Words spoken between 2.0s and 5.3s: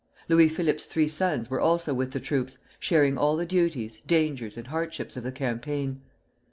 the troops, sharing all the duties, dangers, and hardships of